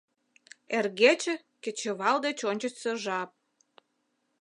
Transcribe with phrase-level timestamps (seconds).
[0.77, 3.29] Эргече– кечывал деч ончычсо жап.